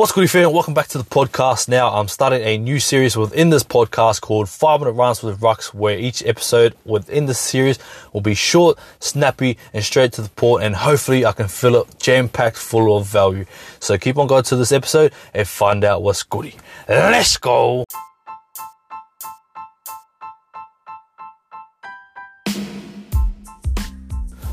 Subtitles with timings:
[0.00, 0.50] What's good, fan?
[0.50, 1.68] Welcome back to the podcast.
[1.68, 5.74] Now, I'm starting a new series within this podcast called Five Minute Runs with Rucks,
[5.74, 7.78] where each episode within this series
[8.14, 10.62] will be short, snappy, and straight to the point.
[10.62, 13.44] point, and hopefully, I can fill it jam packed full of value.
[13.78, 16.54] So, keep on going to this episode and find out what's goody.
[16.88, 17.84] Let's go!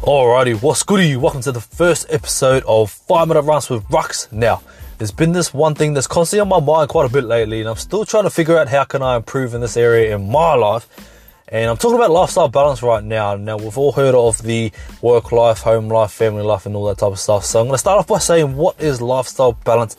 [0.02, 1.16] Alrighty, what's goody?
[1.16, 4.30] Welcome to the first episode of Five Minute Runs with Rucks.
[4.30, 4.62] Now,
[4.98, 7.70] there's been this one thing that's constantly on my mind quite a bit lately, and
[7.70, 10.56] I'm still trying to figure out how can I improve in this area in my
[10.56, 10.88] life.
[11.50, 13.36] And I'm talking about lifestyle balance right now.
[13.36, 14.72] Now we've all heard of the
[15.02, 17.46] work life, home life, family life, and all that type of stuff.
[17.46, 19.96] So I'm going to start off by saying what is lifestyle balance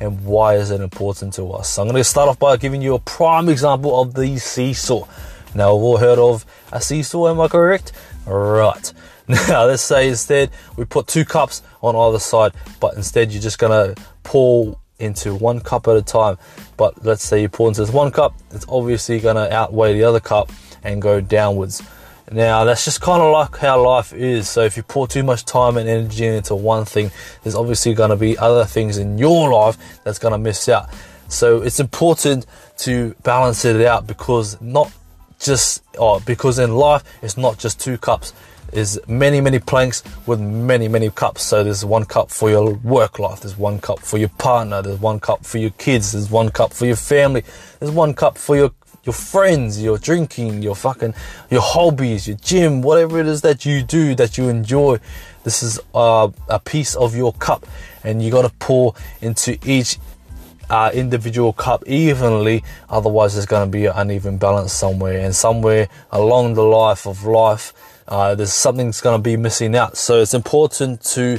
[0.00, 1.68] and why is it important to us.
[1.68, 5.06] So I'm going to start off by giving you a prime example of the seesaw.
[5.54, 7.92] Now we've all heard of a seesaw, am I correct?
[8.26, 8.92] Right.
[9.28, 13.58] Now let's say instead we put two cups on either side, but instead you're just
[13.58, 16.36] gonna pour into one cup at a time.
[16.76, 20.20] But let's say you pour into this one cup, it's obviously gonna outweigh the other
[20.20, 20.50] cup
[20.82, 21.82] and go downwards.
[22.30, 24.48] Now that's just kind of like how life is.
[24.48, 27.10] So if you pour too much time and energy into one thing,
[27.42, 30.90] there's obviously going to be other things in your life that's going to miss out.
[31.28, 32.46] So it's important
[32.78, 34.92] to balance it out because not
[35.38, 38.32] just oh, because in life it's not just two cups
[38.72, 41.42] is many many planks with many many cups.
[41.42, 45.00] So there's one cup for your work life there's one cup for your partner there's
[45.00, 47.44] one cup for your kids there's one cup for your family
[47.78, 48.72] there's one cup for your
[49.04, 51.14] your friends your drinking your fucking
[51.50, 54.98] your hobbies your gym whatever it is that you do that you enjoy.
[55.44, 57.66] This is uh, a piece of your cup
[58.04, 59.98] and you got to pour into each
[60.70, 65.88] uh, individual cup evenly otherwise there's going to be an uneven balance somewhere and somewhere
[66.12, 67.72] along the life of life
[68.08, 69.96] uh, there's something's going to be missing out.
[69.96, 71.38] So it's important to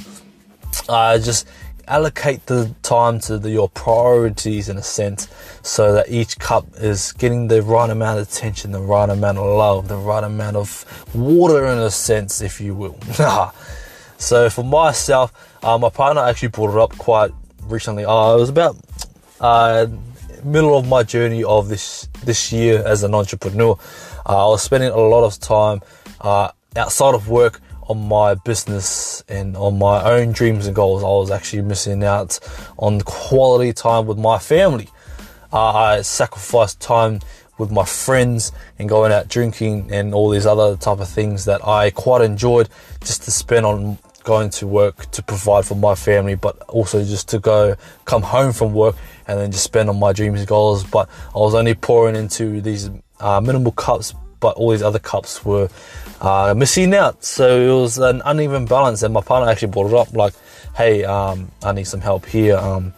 [0.87, 1.47] uh, just
[1.87, 5.27] allocate the time to the, your priorities in a sense
[5.63, 9.45] so that each cup is getting the right amount of attention, the right amount of
[9.45, 10.85] love, the right amount of
[11.15, 12.99] water in a sense, if you will.
[14.19, 17.31] so for myself, uh, my partner actually brought it up quite
[17.63, 18.05] recently.
[18.05, 18.77] Uh, it was about
[19.41, 19.87] uh,
[20.43, 23.77] middle of my journey of this this year as an entrepreneur.
[24.25, 25.81] Uh, I was spending a lot of time
[26.21, 31.07] uh, outside of work on my business and on my own dreams and goals, I
[31.07, 32.39] was actually missing out
[32.77, 34.89] on quality time with my family.
[35.51, 37.19] Uh, I sacrificed time
[37.57, 41.67] with my friends and going out drinking and all these other type of things that
[41.67, 42.69] I quite enjoyed
[43.01, 43.97] just to spend on
[44.29, 47.75] going to work to provide for my family, but also just to go
[48.05, 48.95] come home from work
[49.27, 50.83] and then just spend on my dreams and goals.
[50.83, 55.43] But I was only pouring into these uh, minimal cups but all these other cups
[55.43, 55.67] were
[56.21, 57.25] uh, missing out.
[57.25, 59.03] So it was an uneven balance.
[59.03, 60.33] And my partner actually brought it up like,
[60.77, 62.55] hey, um, I need some help here.
[62.55, 62.93] Um,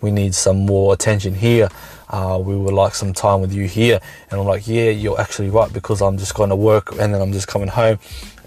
[0.00, 1.68] we need some more attention here.
[2.08, 4.00] Uh, we would like some time with you here.
[4.30, 7.20] And I'm like, yeah, you're actually right because I'm just going to work and then
[7.20, 8.00] I'm just coming home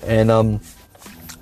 [0.05, 0.59] and um,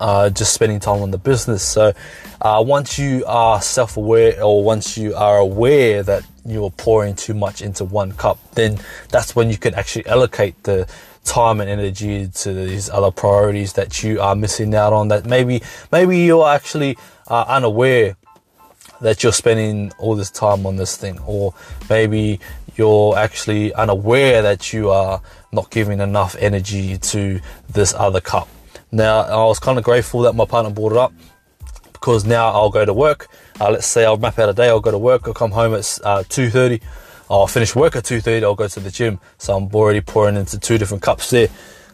[0.02, 1.64] uh, just spending time on the business.
[1.64, 1.94] So
[2.42, 7.36] uh, once you are self aware or once you are aware that you're pouring too
[7.36, 8.80] much into one cup, then
[9.10, 10.90] that's when you can actually allocate the
[11.24, 15.08] time and energy to these other priorities that you are missing out on.
[15.10, 16.98] That maybe maybe you're actually
[17.28, 18.18] uh, unaware
[19.02, 21.54] that you're spending all this time on this thing, or
[21.90, 22.40] maybe
[22.76, 27.40] you're actually unaware that you are not giving enough energy to
[27.70, 28.48] this other cup.
[28.92, 31.14] Now, I was kind of grateful that my partner brought it up
[31.94, 33.30] because now I'll go to work
[33.62, 34.70] uh, let's say I'll map out a day.
[34.70, 35.28] I'll go to work.
[35.28, 36.82] I'll come home at uh, two thirty.
[37.30, 38.44] I'll finish work at two thirty.
[38.44, 39.20] I'll go to the gym.
[39.38, 41.48] So I'm already pouring into two different cups there.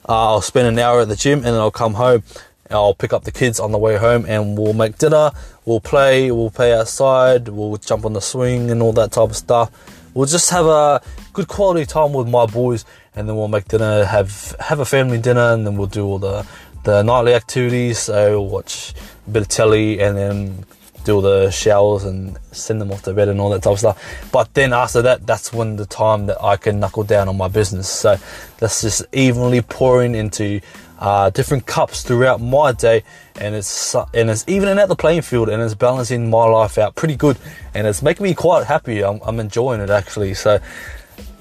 [0.07, 2.23] Uh, I'll spend an hour at the gym and then I'll come home.
[2.71, 5.31] I'll pick up the kids on the way home and we'll make dinner.
[5.65, 6.31] We'll play.
[6.31, 7.49] We'll play outside.
[7.49, 9.69] We'll jump on the swing and all that type of stuff.
[10.13, 11.01] We'll just have a
[11.33, 14.03] good quality time with my boys, and then we'll make dinner.
[14.03, 16.43] Have have a family dinner, and then we'll do all the
[16.87, 17.99] the nightly activities.
[17.99, 18.93] So watch
[19.27, 20.65] a bit of telly, and then
[21.03, 23.79] do all the showers and send them off to bed and all that type of
[23.79, 24.29] stuff.
[24.31, 27.47] But then after that, that's when the time that I can knuckle down on my
[27.47, 27.87] business.
[27.89, 28.17] So
[28.57, 30.59] that's just evenly pouring into
[30.99, 33.03] uh, different cups throughout my day,
[33.39, 36.95] and it's and it's evening out the playing field, and it's balancing my life out
[36.95, 37.37] pretty good,
[37.73, 39.03] and it's making me quite happy.
[39.03, 40.33] I'm, I'm enjoying it actually.
[40.33, 40.59] So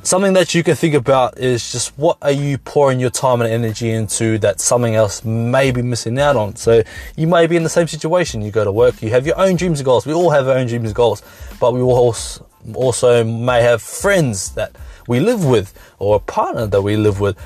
[0.07, 3.51] something that you can think about is just what are you pouring your time and
[3.51, 6.55] energy into that something else may be missing out on.
[6.55, 6.83] So
[7.17, 8.41] you may be in the same situation.
[8.41, 10.07] You go to work, you have your own dreams and goals.
[10.07, 11.23] We all have our own dreams and goals,
[11.61, 14.77] but we also also may have friends that
[15.09, 17.37] we live with or a partner that we live with,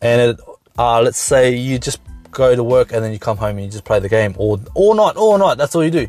[0.00, 0.40] and it,
[0.78, 2.00] uh, let's say you just
[2.30, 4.60] go to work and then you come home and you just play the game all
[4.74, 5.56] all night, all night.
[5.56, 6.08] That's all you do.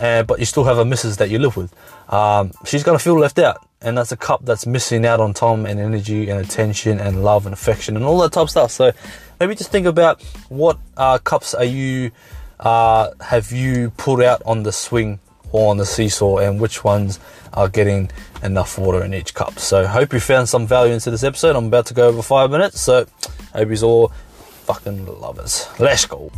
[0.00, 1.72] and but you still have a missus that you live with.
[2.12, 5.66] Um, she's gonna feel left out, and that's a cup that's missing out on time
[5.66, 8.70] and energy and attention and love and affection and all that type of stuff.
[8.70, 8.92] So
[9.40, 12.12] maybe just think about what uh, cups are you
[12.60, 15.18] uh, have you put out on the swing
[15.52, 17.20] or on the seesaw, and which ones
[17.52, 18.10] are getting
[18.42, 19.58] enough water in each cup.
[19.58, 21.56] So hope you found some value into this episode.
[21.56, 23.06] I'm about to go over five minutes, so
[23.54, 24.08] hope you all
[24.64, 25.68] fucking lovers.
[25.78, 26.32] Let's go.